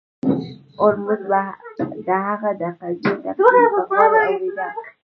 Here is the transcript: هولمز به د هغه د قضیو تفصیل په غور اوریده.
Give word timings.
هولمز 0.79 1.21
به 1.29 1.41
د 2.07 2.09
هغه 2.27 2.51
د 2.61 2.63
قضیو 2.79 3.15
تفصیل 3.23 3.65
په 3.73 3.81
غور 3.87 4.11
اوریده. 4.25 4.67